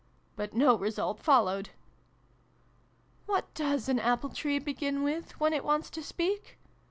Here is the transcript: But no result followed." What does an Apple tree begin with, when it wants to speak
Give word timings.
But 0.35 0.55
no 0.55 0.75
result 0.79 1.19
followed." 1.19 1.69
What 3.27 3.53
does 3.53 3.87
an 3.87 3.99
Apple 3.99 4.31
tree 4.31 4.57
begin 4.57 5.03
with, 5.03 5.39
when 5.39 5.53
it 5.53 5.63
wants 5.63 5.91
to 5.91 6.01
speak 6.01 6.57